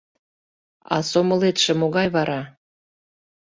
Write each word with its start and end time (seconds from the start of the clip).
—А 0.93 0.97
сомылетше 1.09 1.71
могай 1.81 2.07
вара? 2.15 2.41